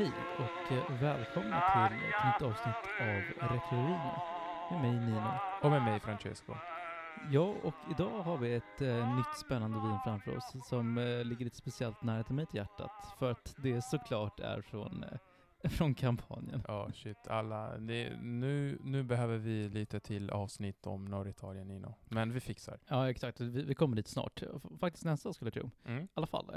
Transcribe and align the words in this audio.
Hej 0.00 0.12
och 0.38 0.72
eh, 0.72 1.00
välkomna 1.00 1.62
till 1.72 1.96
ett 1.96 2.24
nytt 2.24 2.50
avsnitt 2.50 2.74
av 3.00 3.48
Retrorina 3.48 4.22
med 4.70 4.80
mig 4.80 5.00
Nino. 5.00 5.32
Och 5.62 5.70
med 5.70 5.82
mig 5.82 6.00
Francesco. 6.00 6.54
Ja, 7.30 7.54
och 7.62 7.74
idag 7.90 8.22
har 8.22 8.38
vi 8.38 8.54
ett 8.54 8.80
eh, 8.80 9.16
nytt 9.16 9.38
spännande 9.46 9.80
vin 9.80 9.98
framför 10.04 10.36
oss 10.36 10.68
som 10.68 10.98
eh, 10.98 11.24
ligger 11.24 11.44
lite 11.44 11.56
speciellt 11.56 12.02
nära 12.02 12.24
till 12.24 12.34
mitt 12.34 12.54
hjärtat 12.54 13.14
för 13.18 13.30
att 13.30 13.54
det 13.62 13.82
såklart 13.82 14.40
är 14.40 14.60
från, 14.62 15.04
eh, 15.62 15.70
från 15.70 15.94
kampanjen. 15.94 16.62
Ja, 16.68 16.86
oh, 16.86 16.92
shit. 16.92 17.26
Alla. 17.26 17.78
Det, 17.78 18.16
nu, 18.22 18.78
nu 18.84 19.02
behöver 19.02 19.38
vi 19.38 19.68
lite 19.68 20.00
till 20.00 20.30
avsnitt 20.30 20.86
om 20.86 21.04
Norritalien, 21.04 21.68
Nino. 21.68 21.94
Men 22.08 22.32
vi 22.32 22.40
fixar. 22.40 22.78
Ja, 22.88 23.10
exakt. 23.10 23.40
Vi, 23.40 23.62
vi 23.62 23.74
kommer 23.74 23.96
dit 23.96 24.08
snart. 24.08 24.42
Faktiskt 24.80 25.04
nästa 25.04 25.32
skulle 25.32 25.48
jag 25.54 25.54
tro. 25.54 25.70
Mm. 25.84 26.04
I 26.04 26.08
alla 26.14 26.26
fall. 26.26 26.50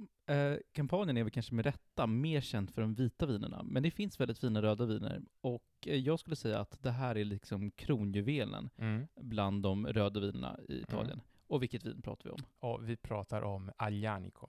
Eh, 0.00 0.06
Eh, 0.30 0.58
kampanjen 0.72 1.16
är 1.16 1.22
väl 1.22 1.30
kanske 1.30 1.54
med 1.54 1.64
rätta 1.64 2.06
mer 2.06 2.40
känd 2.40 2.70
för 2.70 2.82
de 2.82 2.94
vita 2.94 3.26
vinerna, 3.26 3.62
men 3.62 3.82
det 3.82 3.90
finns 3.90 4.20
väldigt 4.20 4.38
fina 4.38 4.62
röda 4.62 4.86
viner. 4.86 5.22
Och 5.40 5.64
eh, 5.86 5.96
jag 5.96 6.18
skulle 6.18 6.36
säga 6.36 6.58
att 6.58 6.82
det 6.82 6.90
här 6.90 7.16
är 7.16 7.24
liksom 7.24 7.70
kronjuvelen 7.70 8.70
mm. 8.76 9.06
bland 9.20 9.62
de 9.62 9.86
röda 9.86 10.20
vinerna 10.20 10.58
i 10.68 10.80
Italien. 10.80 11.12
Mm. 11.12 11.24
Och 11.46 11.62
vilket 11.62 11.86
vin 11.86 12.02
pratar 12.02 12.24
vi 12.24 12.30
om? 12.30 12.42
Och 12.58 12.88
vi 12.88 12.96
pratar 12.96 13.42
om 13.42 13.70
Aglianico. 13.76 14.48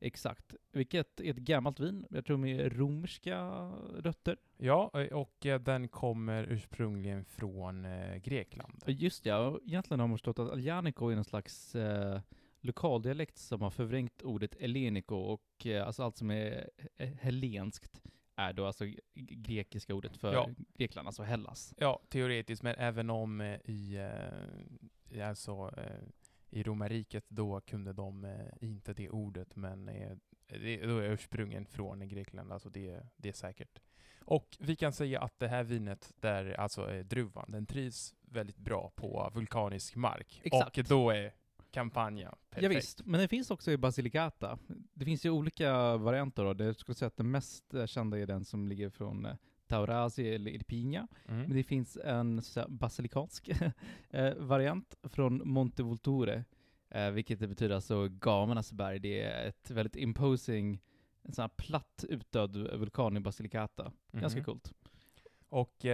Exakt. 0.00 0.54
Vilket 0.72 1.20
är 1.20 1.30
ett 1.30 1.36
gammalt 1.36 1.80
vin, 1.80 2.06
jag 2.10 2.24
tror 2.24 2.36
med 2.36 2.76
romerska 2.76 3.40
rötter. 3.96 4.36
Ja, 4.56 4.90
och 5.12 5.46
eh, 5.46 5.60
den 5.60 5.88
kommer 5.88 6.44
ursprungligen 6.44 7.24
från 7.24 7.84
eh, 7.84 8.16
Grekland. 8.16 8.82
Just 8.86 9.26
ja, 9.26 9.58
egentligen 9.66 10.00
har 10.00 10.06
man 10.06 10.18
förstått 10.18 10.38
att 10.38 10.50
Aglianico 10.50 11.08
är 11.08 11.14
någon 11.14 11.24
slags 11.24 11.74
eh, 11.74 12.20
lokaldialekt 12.60 13.38
som 13.38 13.62
har 13.62 13.70
förvrängt 13.70 14.22
ordet 14.22 14.54
elenico 14.54 15.14
och 15.14 15.66
eh, 15.66 15.86
alltså 15.86 16.02
allt 16.02 16.16
som 16.16 16.30
är 16.30 16.70
hellenskt 17.20 18.02
är 18.36 18.52
då 18.52 18.66
alltså 18.66 18.84
grekiska 19.14 19.94
ordet 19.94 20.16
för 20.16 20.32
ja. 20.32 20.50
Grekland, 20.74 21.08
alltså 21.08 21.22
Hellas. 21.22 21.74
Ja, 21.76 22.02
teoretiskt, 22.08 22.62
men 22.62 22.74
även 22.78 23.10
om 23.10 23.40
eh, 23.40 23.60
i, 23.64 24.08
i 25.10 25.20
alltså 25.20 25.74
i 26.50 26.62
romarriket 26.62 27.24
då 27.28 27.60
kunde 27.60 27.92
de 27.92 28.36
inte 28.60 28.94
det 28.94 29.10
ordet, 29.10 29.56
men 29.56 29.86
det, 30.46 30.86
då 30.86 30.98
är 30.98 31.10
ursprungen 31.10 31.66
från 31.66 32.08
Grekland, 32.08 32.52
alltså 32.52 32.70
det, 32.70 33.06
det 33.16 33.28
är 33.28 33.32
säkert. 33.32 33.80
Och 34.28 34.56
vi 34.60 34.76
kan 34.76 34.92
säga 34.92 35.20
att 35.20 35.38
det 35.38 35.48
här 35.48 35.62
vinet, 35.62 36.12
där 36.20 36.60
alltså 36.60 37.02
druvan, 37.02 37.52
den 37.52 37.66
trivs 37.66 38.14
väldigt 38.20 38.58
bra 38.58 38.92
på 38.94 39.30
vulkanisk 39.34 39.96
mark. 39.96 40.40
Exakt. 40.44 40.78
Och 40.78 40.84
då 40.84 41.10
är 41.10 41.34
Campagna. 41.70 42.34
Perfekt. 42.50 42.62
Ja, 42.62 42.68
visst, 42.68 43.06
men 43.06 43.20
det 43.20 43.28
finns 43.28 43.50
också 43.50 43.70
i 43.70 43.76
Basilicata. 43.76 44.58
Det 44.94 45.04
finns 45.04 45.26
ju 45.26 45.30
olika 45.30 45.96
varianter 45.96 46.54
då. 46.54 46.64
Jag 46.64 46.76
skulle 46.76 46.96
säga 46.96 47.06
att 47.06 47.16
den 47.16 47.30
mest 47.30 47.74
eh, 47.74 47.86
kända 47.86 48.18
är 48.18 48.26
den 48.26 48.44
som 48.44 48.68
ligger 48.68 48.90
från 48.90 49.26
eh, 49.26 49.34
Taurasi 49.66 50.34
eller 50.34 50.50
Irpina. 50.50 51.08
Mm. 51.28 51.42
Men 51.42 51.56
det 51.56 51.62
finns 51.62 51.96
en 52.04 52.42
basilikansk 52.68 53.50
eh, 54.10 54.34
variant 54.34 54.94
från 55.02 55.48
Monte 55.48 55.82
Volture, 55.82 56.44
vilket 57.12 57.40
det 57.40 57.48
betyder 57.48 57.74
alltså 57.74 58.08
gamernas 58.08 58.72
berg. 58.72 58.98
Det 58.98 59.22
är 59.22 59.48
ett 59.48 59.70
väldigt 59.70 59.96
imposing, 59.96 60.80
en 61.22 61.32
sån 61.32 61.42
här 61.42 61.48
platt 61.48 62.04
utdöd 62.08 62.56
vulkan 62.56 63.16
i 63.16 63.20
Basilicata. 63.20 63.92
Ganska 64.12 64.38
mm. 64.38 64.44
coolt. 64.44 64.72
Och 65.48 65.86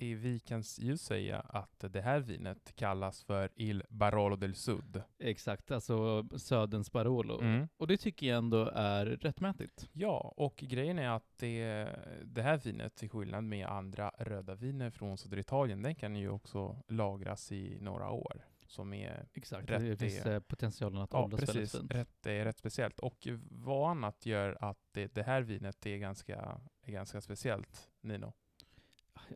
vi 0.00 0.38
kan 0.38 0.62
ju 0.78 0.96
säga 0.96 1.40
att 1.40 1.84
det 1.92 2.00
här 2.00 2.20
vinet 2.20 2.72
kallas 2.76 3.22
för 3.22 3.50
Il 3.54 3.82
Barolo 3.88 4.36
del 4.36 4.54
Sud. 4.54 5.02
Exakt, 5.18 5.70
alltså 5.70 6.28
Söderns 6.38 6.92
Barolo. 6.92 7.40
Mm. 7.40 7.68
Och 7.76 7.86
det 7.86 7.96
tycker 7.96 8.26
jag 8.26 8.38
ändå 8.38 8.70
är 8.74 9.06
rättmätigt. 9.06 9.88
Ja, 9.92 10.34
och 10.36 10.56
grejen 10.56 10.98
är 10.98 11.08
att 11.08 11.38
det, 11.38 11.88
det 12.24 12.42
här 12.42 12.58
vinet, 12.58 12.94
till 12.94 13.10
skillnad 13.10 13.44
med 13.44 13.66
andra 13.66 14.10
röda 14.18 14.54
viner 14.54 14.90
från 14.90 15.18
södra 15.18 15.40
Italien, 15.40 15.82
den 15.82 15.94
kan 15.94 16.16
ju 16.16 16.30
också 16.30 16.82
lagras 16.88 17.52
i 17.52 17.78
några 17.80 18.10
år. 18.10 18.44
Som 18.66 18.92
är 18.92 19.26
Exakt, 19.34 19.70
rätt, 19.70 19.80
det 19.80 19.96
finns 19.96 20.26
är, 20.26 20.40
potentialen 20.40 21.02
att 21.02 21.12
ja, 21.12 21.24
åldras 21.24 21.40
precis, 21.40 21.54
väldigt 21.56 21.80
fint. 21.80 21.94
Rätt, 21.94 22.22
det 22.22 22.32
är 22.32 22.44
rätt 22.44 22.58
speciellt. 22.58 22.98
Och 22.98 23.28
vad 23.50 23.90
annat 23.90 24.26
gör 24.26 24.56
att 24.60 24.78
det, 24.92 25.14
det 25.14 25.22
här 25.22 25.42
vinet 25.42 25.86
är 25.86 25.96
ganska, 25.96 26.60
är 26.82 26.92
ganska 26.92 27.20
speciellt, 27.20 27.90
Nino? 28.00 28.32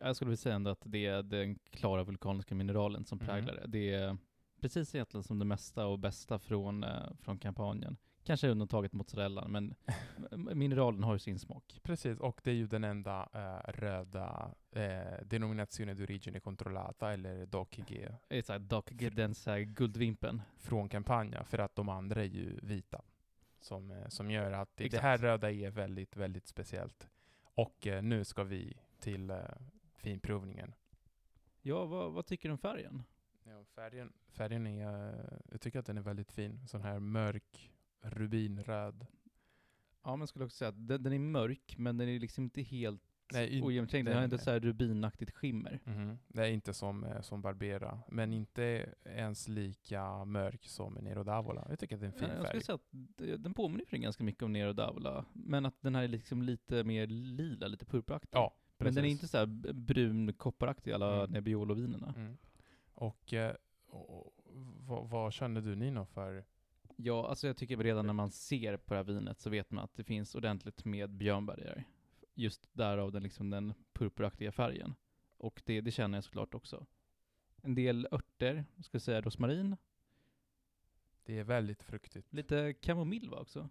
Jag 0.00 0.16
skulle 0.16 0.28
vilja 0.28 0.37
säga 0.37 0.54
ändå 0.54 0.70
att 0.70 0.82
det 0.84 1.06
är 1.06 1.22
den 1.22 1.59
klara 1.70 2.04
vulkaniska 2.04 2.54
mineralen 2.54 3.04
som 3.04 3.20
mm. 3.20 3.26
präglar 3.26 3.54
det. 3.54 3.66
Det 3.66 3.94
är 3.94 4.16
precis 4.60 4.94
egentligen 4.94 5.25
som 5.25 5.38
det 5.38 5.44
mesta 5.44 5.87
och 5.87 5.98
bästa 5.98 6.38
från, 6.38 6.84
eh, 6.84 7.15
från 7.20 7.38
kampanjen. 7.38 7.97
Kanske 8.25 8.48
undantaget 8.48 8.93
mozzarellan, 8.93 9.53
men 9.53 9.75
mineralen 10.54 11.03
har 11.03 11.12
ju 11.12 11.19
sin 11.19 11.38
smak. 11.38 11.81
Precis, 11.82 12.20
och 12.20 12.41
det 12.44 12.50
är 12.50 12.54
ju 12.54 12.66
den 12.66 12.84
enda 12.84 13.28
uh, 13.34 13.70
röda 13.72 14.54
uh, 14.76 15.26
denominazione 15.26 15.94
d'origine 15.94 16.41
controllata, 16.41 17.12
eller 17.12 17.47
DOCG. 17.47 18.09
Exakt, 18.28 18.64
DOCG, 18.64 19.12
den 19.12 19.34
så 19.34 19.56
guldvimpen. 19.66 20.43
Från 20.59 20.88
Campagna, 20.88 21.44
för 21.44 21.59
att 21.59 21.76
de 21.76 21.88
andra 21.88 22.20
är 22.20 22.26
ju 22.26 22.59
vita. 22.62 23.03
Som, 23.60 23.91
uh, 23.91 24.09
som 24.09 24.31
gör 24.31 24.53
att 24.53 24.76
det, 24.76 24.88
det, 24.88 24.99
här 24.99 25.19
röda 25.19 25.53
är 25.53 25.70
väldigt, 25.70 26.16
väldigt 26.16 26.47
speciellt. 26.47 27.09
Och 27.54 27.87
nu 28.03 28.25
ska 28.25 28.44
vi 28.44 28.76
till 29.02 29.30
uh, 29.30 29.38
finprovningen. 29.96 30.74
Ja, 31.62 31.84
vad, 31.84 32.12
vad, 32.12 32.26
tycker 32.26 32.48
du 32.48 32.52
om 32.52 32.58
färgen? 32.58 33.02
Ja, 33.44 33.64
färgen, 33.74 34.12
färgen 34.28 34.66
är, 34.66 35.40
jag 35.50 35.60
tycker 35.60 35.78
att 35.78 35.86
den 35.86 35.98
är 35.98 36.02
väldigt 36.02 36.32
fin. 36.32 36.66
Sån 36.66 36.82
här 36.82 36.98
mörk, 36.98 37.72
rubinröd. 38.00 39.06
Ja, 40.02 40.10
men 40.10 40.20
jag 40.20 40.28
skulle 40.28 40.44
också 40.44 40.56
säga 40.56 40.68
att 40.68 40.88
den, 40.88 41.02
den 41.02 41.12
är 41.12 41.18
mörk, 41.18 41.74
men 41.78 41.96
den 41.96 42.08
är 42.08 42.20
liksom 42.20 42.44
inte 42.44 42.62
helt 42.62 43.02
ogenomtänkt. 43.62 44.06
Den 44.06 44.16
har 44.16 44.24
inte 44.24 44.38
så 44.38 44.50
här 44.50 44.60
rubinaktigt 44.60 45.30
skimmer. 45.30 45.80
Mm. 45.86 46.19
Det 46.28 46.42
är 46.42 46.50
inte 46.50 46.74
som, 46.74 47.04
eh, 47.04 47.20
som 47.20 47.42
Barbera, 47.42 48.02
men 48.08 48.32
inte 48.32 48.94
ens 49.04 49.48
lika 49.48 50.24
mörk 50.24 50.66
som 50.66 50.94
Nero 50.94 51.22
d'Avola. 51.22 51.66
Jag 51.69 51.78
tycker 51.78 51.94
att 51.94 52.00
det 52.00 52.06
är 52.06 52.12
en 52.12 52.19
fin 52.19 52.28
ja, 52.28 52.34
färg. 52.34 52.38
Jag 52.38 52.48
skulle 52.48 52.62
säga 52.62 52.74
att 53.34 53.42
den 53.42 53.54
påminner 53.54 53.84
ganska 53.98 54.24
mycket 54.24 54.42
om 54.42 54.52
Nero 54.52 54.72
d'Avola, 54.72 55.24
men 55.32 55.66
att 55.66 55.82
den 55.82 55.94
här 55.94 56.02
är 56.02 56.08
liksom 56.08 56.42
lite 56.42 56.84
mer 56.84 57.06
lila, 57.06 57.66
lite 57.66 57.84
purpuraktig. 57.84 58.38
Ja, 58.38 58.54
Precis. 58.82 58.94
Men 58.94 59.03
den 59.03 59.10
är 59.10 59.12
inte 59.12 59.28
så 59.28 59.38
här 59.38 59.72
brun 59.72 60.32
kopparaktig 60.32 60.93
alla 60.93 61.15
mm. 61.15 61.31
Nebbiolo-vinerna. 61.31 62.15
Mm. 62.16 62.37
Och, 62.94 63.32
eh, 63.32 63.54
och 63.87 64.34
vad, 64.87 65.09
vad 65.09 65.32
känner 65.32 65.60
du 65.60 65.76
Nino 65.76 66.04
för? 66.04 66.44
Ja, 66.97 67.28
alltså 67.28 67.47
jag 67.47 67.56
tycker 67.56 67.76
redan 67.76 68.06
när 68.06 68.12
man 68.12 68.31
ser 68.31 68.76
på 68.76 68.94
det 68.94 68.98
här 68.98 69.04
vinet 69.04 69.41
så 69.41 69.50
vet 69.50 69.70
man 69.70 69.84
att 69.84 69.94
det 69.94 70.04
finns 70.04 70.34
ordentligt 70.34 70.84
med 70.84 71.10
björnbär 71.10 71.60
i 71.60 71.65
det. 71.65 71.84
Just 72.34 72.69
därav 72.72 73.12
den, 73.12 73.22
liksom 73.22 73.50
den 73.50 73.75
purpuraktiga 73.93 74.53
färgen. 74.53 74.94
Och 75.37 75.62
det, 75.64 75.81
det 75.81 75.91
känner 75.91 76.19
jag 76.19 76.25
såklart 76.25 76.54
också. 76.54 76.87
En 77.62 77.75
del 77.75 78.09
örter, 78.12 78.64
jag 78.76 78.84
skulle 78.84 79.00
säga 79.00 79.20
rosmarin. 79.20 79.76
Det 81.25 81.38
är 81.38 81.44
väldigt 81.44 81.82
fruktigt. 81.82 82.32
Lite 82.32 82.75
kamomill 82.75 83.31
va 83.31 83.41
också? 83.41 83.69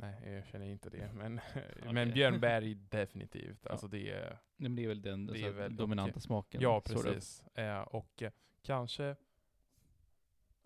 Nej, 0.00 0.32
jag 0.32 0.46
känner 0.46 0.66
inte 0.66 0.90
det. 0.90 1.10
Men, 1.14 1.38
okay. 1.38 1.92
men 1.92 2.12
björnbär 2.12 2.74
definitivt. 2.90 3.60
Ja. 3.62 3.70
Alltså 3.70 3.88
det 3.88 4.10
är... 4.10 4.38
Nej, 4.56 4.70
men 4.70 4.76
det 4.76 4.84
är 4.84 4.88
väl 4.88 5.02
den 5.02 5.26
det 5.26 5.42
är 5.42 5.50
väl 5.50 5.76
dominanta 5.76 6.10
okay. 6.10 6.20
smaken. 6.20 6.60
Ja, 6.60 6.80
precis. 6.80 7.42
Eh, 7.54 7.80
och 7.80 8.22
eh, 8.22 8.30
kanske 8.62 9.16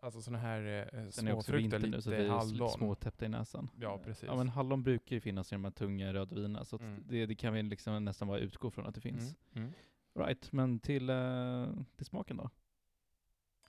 Alltså 0.03 0.23
sådana 0.23 0.39
här 0.39 0.89
eh, 0.93 1.09
småfrukter, 1.09 1.79
lite 1.79 1.91
nu, 1.91 2.03
så 2.03 2.11
vi 2.11 2.29
hallon. 2.29 2.71
små 2.71 2.95
täppta 2.95 3.25
i 3.25 3.29
näsan. 3.29 3.71
Ja, 3.81 3.99
precis. 4.05 4.25
Ja, 4.25 4.37
men 4.37 4.49
hallon 4.49 4.83
brukar 4.83 5.17
ju 5.17 5.21
finnas 5.21 5.53
i 5.53 5.55
de 5.55 5.65
här 5.65 5.71
tunga 5.71 6.13
rödvinerna, 6.13 6.65
så 6.65 6.79
mm. 6.79 7.05
det, 7.09 7.27
det, 7.27 7.35
kan 7.35 7.55
vi 7.55 7.63
liksom 7.63 8.05
nästan 8.05 8.29
bara 8.29 8.39
utgå 8.39 8.71
från 8.71 8.87
att 8.87 8.95
det 8.95 9.01
finns. 9.01 9.37
Mm. 9.53 9.65
Mm. 9.65 9.73
Right, 10.15 10.53
men 10.53 10.79
till, 10.79 11.11
uh, 11.11 11.69
till 11.97 12.07
smaken 12.07 12.37
då? 12.37 12.51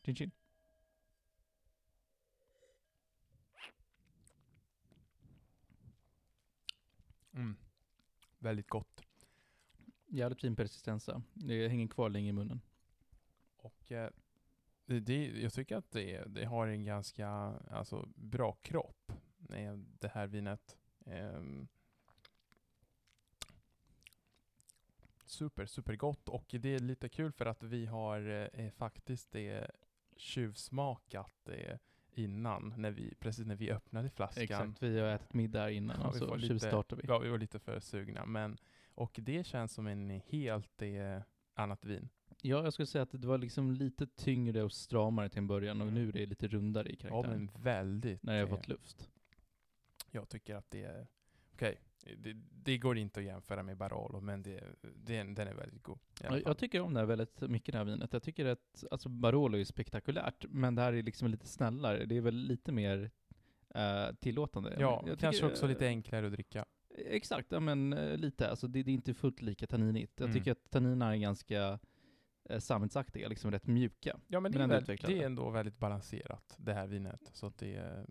Chin 0.04 0.16
chin. 0.16 0.32
Mm. 7.34 7.56
Väldigt 8.40 8.70
gott. 8.70 9.02
Jävligt 10.08 10.42
fin 10.42 10.56
persistensa. 10.56 11.22
Det 11.34 11.68
hänger 11.68 11.88
kvar 11.88 12.10
länge 12.10 12.30
i 12.30 12.34
munnen. 12.34 12.62
Och 13.58 13.92
eh, 13.92 14.10
det, 14.86 15.28
jag 15.28 15.54
tycker 15.54 15.78
att 15.78 15.92
det, 15.92 16.24
det 16.28 16.46
har 16.46 16.68
en 16.68 16.84
ganska 16.84 17.28
alltså, 17.72 18.10
bra 18.16 18.58
kropp, 18.62 19.12
det 20.00 20.08
här 20.08 20.28
vinet. 20.28 20.78
Eh, 21.06 21.42
super, 25.26 25.66
super 25.66 25.96
gott 25.96 26.30
och 26.30 26.46
det 26.60 26.76
är 26.76 26.80
lite 26.80 27.10
kul 27.10 27.32
för 27.32 27.46
att 27.46 27.64
vi 27.64 27.86
har 27.86 28.50
eh, 28.54 28.72
faktiskt 28.72 29.32
det 29.32 29.72
tjuvsmakat 30.18 31.50
eh, 31.50 31.78
innan, 32.18 32.74
när 32.78 32.92
vi, 32.92 33.14
precis 33.20 33.46
när 33.46 33.56
vi 33.56 33.72
öppnade 33.72 34.10
flaskan. 34.10 34.44
Exakt, 34.44 34.84
vi 34.84 35.00
har 35.00 35.08
ätit 35.08 35.34
middag 35.34 35.72
innan 35.72 35.98
ja, 36.02 36.08
och 36.08 36.16
så 36.16 36.40
tjuvstartar 36.40 36.98
vi. 36.98 37.04
Ja, 37.08 37.20
vi 37.20 37.30
var 37.30 37.38
lite 37.38 37.60
för 37.60 37.80
sugna. 37.80 38.26
Men, 38.26 38.58
och 38.96 39.20
det 39.22 39.46
känns 39.46 39.74
som 39.74 39.88
en 39.88 40.10
helt 40.10 40.82
eh, 40.82 41.22
annat 41.54 41.86
vin. 41.86 42.10
Ja, 42.42 42.64
jag 42.64 42.74
skulle 42.74 42.86
säga 42.86 43.02
att 43.02 43.12
det 43.12 43.28
var 43.28 43.38
liksom 43.38 43.72
lite 43.72 44.08
tyngre 44.08 44.64
och 44.64 44.72
stramare 44.72 45.30
till 45.30 45.38
en 45.38 45.48
början 45.48 45.82
och 45.82 45.88
mm. 45.88 46.02
nu 46.02 46.10
är 46.10 46.14
det 46.14 46.26
lite 46.26 46.48
rundare 46.48 46.90
i 46.90 46.96
karaktären. 46.96 47.32
Ja, 47.32 47.52
men 47.54 47.64
väldigt. 47.64 48.24
När 48.24 48.40
jag 48.40 48.48
har 48.48 48.58
fått 48.58 48.68
luft. 48.68 49.10
Jag 50.12 50.30
tycker 50.30 50.56
att 50.56 50.72
det 50.72 50.84
är 50.84 51.08
okej. 51.54 51.70
Okay. 51.70 51.76
Det, 52.18 52.34
det, 52.64 52.78
går 52.78 52.98
inte 52.98 53.20
att 53.20 53.26
jämföra 53.26 53.64
med 53.64 53.78
Barolo, 53.78 54.22
men 54.22 54.44
det, 54.44 54.64
det, 54.82 55.24
den 55.24 55.48
är 55.48 55.54
väldigt 55.54 55.84
god. 55.84 56.00
Jag 56.46 56.58
tycker 56.58 56.82
om 56.82 56.94
det 56.94 57.00
här 57.00 57.08
väldigt 57.08 57.42
mycket, 57.42 57.72
det 57.72 57.78
här 57.78 57.86
vinet. 57.86 58.14
Jag 58.14 58.24
tycker 58.24 58.46
att, 58.46 58.84
alltså 58.92 59.10
Barolo 59.10 59.58
är 59.58 59.64
spektakulärt, 59.64 60.46
men 60.50 60.76
det 60.76 60.82
här 60.82 60.94
är 60.94 61.04
liksom 61.04 61.28
lite 61.28 61.48
snällare. 61.48 62.06
Det 62.06 62.18
är 62.18 62.22
väl 62.22 62.36
lite 62.36 62.72
mer 62.72 63.12
uh, 63.76 64.16
tillåtande. 64.16 64.76
Ja, 64.80 65.04
jag 65.08 65.20
kanske 65.20 65.46
också 65.46 65.68
lite 65.68 65.88
enklare 65.88 66.26
att 66.26 66.32
dricka. 66.32 66.66
Exakt, 66.98 67.52
ja 67.52 67.60
men 67.60 67.94
uh, 67.94 68.18
lite. 68.18 68.50
Alltså 68.50 68.68
det, 68.68 68.84
det, 68.84 68.92
är 68.92 68.94
inte 68.94 69.14
fullt 69.14 69.42
lika 69.42 69.68
tanninigt. 69.68 70.14
Jag 70.16 70.26
mm. 70.26 70.38
tycker 70.38 70.52
att 70.52 70.70
tanninerna 70.70 71.16
är 71.16 71.20
ganska 71.20 71.80
uh, 72.52 72.60
sammetsaktiga, 72.60 73.28
liksom 73.28 73.52
rätt 73.52 73.68
mjuka. 73.68 74.20
Ja, 74.28 74.40
men, 74.40 74.52
men 74.52 74.70
det, 74.70 74.76
är 74.76 74.82
väl, 74.82 74.98
det 74.98 75.20
är 75.20 75.26
ändå 75.26 75.50
väldigt 75.50 75.80
balanserat, 75.80 76.56
det 76.58 76.74
här 76.74 76.88
vinet. 76.88 77.30
Så 77.34 77.52
det 77.58 77.76
är 77.76 78.06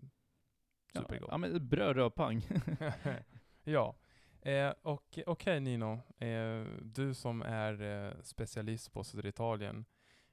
supergott. 0.93 1.27
Ja, 1.27 1.33
ja 1.33 1.37
men 1.37 1.67
bröd, 1.67 1.95
rödpang. 1.95 2.47
ja. 3.63 3.95
Eh, 4.41 4.73
och 4.81 5.03
okej 5.07 5.23
okay, 5.27 5.59
Nino, 5.59 6.01
eh, 6.17 6.65
du 6.81 7.13
som 7.13 7.41
är 7.41 7.81
eh, 7.81 8.21
specialist 8.21 8.93
på 8.93 9.03
södra 9.03 9.29
Italien, 9.29 9.85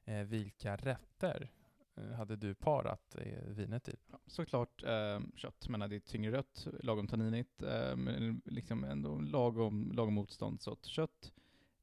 eh, 0.05 0.23
vilka 0.23 0.77
rätter 0.77 1.51
eh, 1.97 2.11
hade 2.11 2.37
du 2.37 2.55
parat 2.55 3.17
eh, 3.19 3.45
vinet 3.47 3.85
till? 3.85 3.99
Ja, 4.11 4.21
såklart 4.27 4.83
eh, 4.83 5.21
kött, 5.37 5.69
men 5.69 5.91
det 5.91 5.97
är 5.97 6.01
tyngre 6.01 6.33
rött, 6.33 6.67
lagom 6.83 7.07
tanninigt, 7.07 7.63
men 7.97 8.43
liksom 8.45 8.85
ändå 8.85 9.19
lagom, 9.19 9.93
lagom 9.93 10.15
motståndsåt 10.15 10.87
kött. 10.87 11.33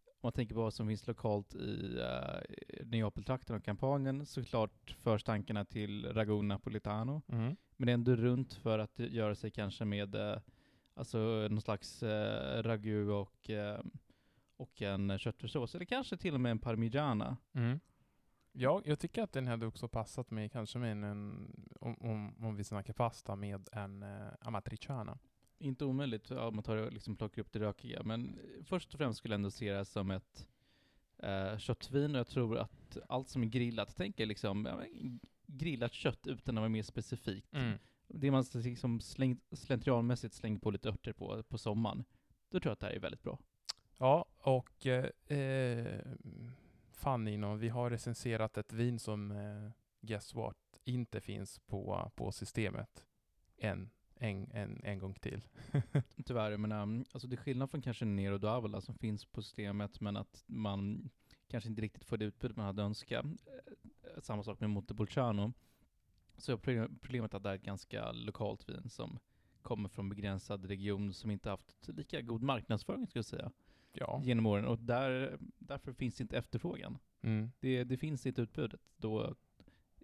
Om 0.06 0.20
man 0.22 0.32
tänker 0.32 0.56
på 0.56 0.62
vad 0.62 0.74
som 0.74 0.88
finns 0.88 1.08
lokalt 1.08 1.56
i 1.56 2.02
Neapeltrakten 2.86 3.56
och 3.56 3.64
kampanjen, 3.64 4.26
såklart 4.26 4.96
förs 5.00 5.24
tankarna 5.24 5.66
till 5.66 6.14
ragun 6.14 6.48
napolitano. 6.48 7.22
Mm. 7.28 7.56
Men 7.78 7.86
det 7.86 7.92
är 7.92 7.94
ändå 7.94 8.16
runt 8.16 8.54
för 8.54 8.80
att 8.80 9.00
göra 9.00 9.36
sig 9.36 9.52
kanske 9.52 9.86
med 9.86 10.16
Alltså 10.98 11.18
någon 11.50 11.62
slags 11.62 12.04
eh, 12.04 12.64
ragu 12.64 13.10
och, 13.10 13.50
eh, 13.50 13.82
och 14.58 14.82
en 14.82 15.20
köttfärssås, 15.20 15.76
eller 15.76 15.86
kanske 15.86 16.18
till 16.18 16.34
och 16.34 16.42
med 16.42 16.52
en 16.52 16.60
parmigiana. 16.60 17.38
Mm. 17.54 17.80
Ja, 18.52 18.82
jag 18.86 19.00
tycker 19.00 19.24
att 19.24 19.32
den 19.32 19.48
hade 19.48 19.66
också 19.66 19.88
passat 19.88 20.32
mig, 20.32 20.50
kanske 20.50 20.80
med 20.80 20.92
en, 20.92 21.52
om, 21.80 21.96
om, 22.00 22.46
om 22.46 22.56
vi 22.56 22.64
snackar 22.64 22.94
pasta, 22.94 23.36
med 23.36 23.70
en 23.72 24.04
eh, 24.04 24.28
amatriciana. 24.42 25.20
Inte 25.60 25.86
omöjligt 25.86 26.32
om 26.32 26.56
man 26.56 26.64
tar 26.64 26.78
och 26.78 26.94
liksom 26.94 27.16
plockar 27.16 27.42
upp 27.42 27.52
det 27.52 27.60
rökiga, 27.60 28.04
men 28.04 28.40
först 28.64 28.94
och 28.94 28.98
främst 28.98 29.18
skulle 29.18 29.34
jag 29.34 29.40
ändå 29.40 29.52
se 29.52 29.74
det 29.74 29.86
som 29.86 30.12
ett 30.12 30.48
eh, 31.18 31.58
köttvin, 31.58 32.16
och 32.16 32.20
jag 32.20 32.28
tror 32.28 32.58
att 32.58 32.98
allt 33.10 33.30
som 33.30 33.44
är 33.44 33.48
grillat, 33.48 33.94
tänk 33.98 34.20
er 34.20 34.26
liksom 34.26 34.66
ja, 34.66 34.82
grillat 35.46 35.94
kött 35.94 36.28
utan 36.28 36.58
att 36.58 36.62
vara 36.62 36.70
mer 36.70 36.84
specifikt. 36.84 37.54
Mm 37.54 37.78
det 38.08 38.32
man 38.32 38.46
liksom 38.54 39.00
släng, 39.02 39.40
slentrianmässigt 39.52 40.34
slänger 40.34 40.60
på 40.60 40.72
lite 40.72 40.90
örter 40.90 41.14
på, 41.14 41.44
på 41.44 41.58
sommaren, 41.58 42.06
då 42.50 42.60
tror 42.60 42.70
jag 42.70 42.74
att 42.74 42.80
det 42.80 42.86
här 42.86 42.94
är 42.94 43.00
väldigt 43.00 43.24
bra. 43.24 43.40
Ja, 43.98 44.26
och 44.38 44.86
eh, 44.86 46.00
fan 46.92 47.24
Nino, 47.24 47.56
vi 47.56 47.70
har 47.70 47.90
recenserat 47.90 48.58
ett 48.58 48.74
vin 48.74 49.00
som, 49.00 49.32
eh, 49.32 49.72
guess 50.02 50.34
what, 50.34 50.58
inte 50.84 51.22
finns 51.22 51.60
på, 51.60 52.12
på 52.16 52.32
systemet 52.32 53.06
än. 53.58 53.90
En, 54.20 54.52
en, 54.52 54.82
en 54.84 55.00
gång 55.00 55.14
till. 55.14 55.44
Tyvärr, 56.26 56.58
men 56.58 56.72
um, 56.72 57.06
alltså 57.12 57.28
det 57.28 57.36
är 57.36 57.38
skillnad 57.38 57.72
från 57.72 57.82
kanske 57.82 58.06
Nero 58.06 58.38
Davola 58.38 58.82
som 58.82 58.96
finns 58.96 59.26
på 59.26 59.42
systemet, 59.42 60.02
men 60.02 60.18
att 60.18 60.44
man 60.48 61.10
kanske 61.48 61.70
inte 61.70 61.82
riktigt 61.82 62.06
får 62.06 62.18
det 62.18 62.26
utbud 62.26 62.58
man 62.58 62.66
hade 62.66 62.84
önskat. 62.84 63.26
Eh, 63.26 64.22
samma 64.22 64.44
sak 64.44 64.60
med 64.60 64.70
Montepulciano. 64.70 65.54
Så 66.38 66.58
problemet 66.58 67.34
är 67.34 67.38
att 67.38 67.44
det 67.44 67.50
är 67.50 67.56
ett 67.56 67.62
ganska 67.62 68.12
lokalt 68.12 68.70
vin 68.70 68.90
som 68.90 69.20
kommer 69.62 69.90
från 69.90 70.10
begränsad 70.10 70.66
region 70.66 71.14
som 71.14 71.32
inte 71.32 71.50
haft 71.50 71.88
lika 71.88 72.22
god 72.22 72.44
marknadsföring 72.44 73.08
skulle 73.08 73.20
jag 73.20 73.26
säga. 73.26 73.52
Ja. 73.94 74.22
Genom 74.24 74.46
åren. 74.46 74.66
Och 74.66 74.80
där, 74.80 75.38
därför 75.60 75.94
finns 75.94 76.22
inte 76.22 76.38
efterfrågan. 76.38 76.98
Mm. 77.22 77.52
Det, 77.60 77.84
det 77.84 77.98
finns 77.98 78.26
inte 78.26 78.42
utbudet 78.42 78.82
då 78.98 79.36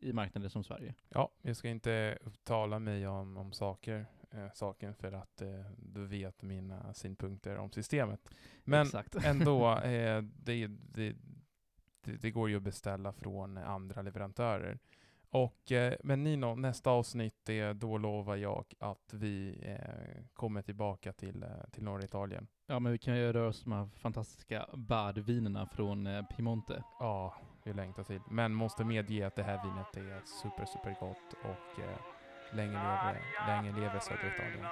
i 0.04 0.14
marknader 0.14 0.50
som 0.50 0.64
Sverige. 0.64 0.94
Ja, 1.10 1.32
jag 1.42 1.56
ska 1.56 1.70
inte 1.70 2.18
uttala 2.26 2.80
mig 2.80 3.08
om, 3.08 3.38
om 3.38 3.52
saker, 3.52 4.06
eh, 4.32 4.48
saken 4.54 4.96
för 4.96 5.12
att 5.12 5.42
eh, 5.42 5.66
du 5.78 6.06
vet 6.06 6.42
mina 6.42 6.94
synpunkter 6.94 7.58
om 7.58 7.72
systemet. 7.72 8.30
Men 8.64 8.88
ändå, 9.24 9.78
eh, 9.84 10.22
det, 10.22 10.68
det, 10.68 11.16
det, 12.02 12.32
går 12.32 12.50
ju 12.50 12.58
att 12.58 12.64
beställa 12.64 13.14
från 13.14 13.58
andra 13.58 14.02
leverantörer. 14.02 14.80
Och, 15.34 15.72
eh, 15.72 15.94
men 16.04 16.24
Nino, 16.24 16.56
nästa 16.56 16.90
avsnitt, 16.92 17.50
är, 17.50 17.74
då 17.74 17.98
lovar 17.98 18.36
jag 18.36 18.66
att 18.80 19.14
vi 19.14 19.60
eh, 19.62 20.24
kommer 20.34 20.62
tillbaka 20.62 21.14
till, 21.14 21.44
eh, 21.44 21.50
till 21.72 21.84
norra 21.84 22.04
Italien. 22.04 22.48
Ja, 22.68 22.80
men 22.80 22.92
vi 22.92 22.98
kan 22.98 23.18
ju 23.18 23.34
röra 23.34 23.48
oss 23.48 23.66
med 23.66 23.90
de 24.02 24.14
här 24.50 24.78
bardvinerna 24.78 25.68
från 25.68 26.08
eh, 26.08 26.26
Piemonte. 26.26 26.84
Ja, 27.00 27.34
vi 27.64 27.74
längtar 27.74 28.04
till. 28.04 28.22
Men 28.30 28.54
måste 28.54 28.84
medge 28.84 29.28
att 29.28 29.36
det 29.36 29.44
här 29.44 29.64
vinet 29.64 29.98
är 29.98 30.22
super, 30.26 30.66
super 30.66 30.96
gott 31.00 31.34
och 31.44 31.80
eh, 31.84 31.98
länge 32.56 32.74
leve, 32.74 33.20
länge 33.48 33.72
leve 33.72 34.00
södra 34.00 34.36
Italien. 34.36 34.66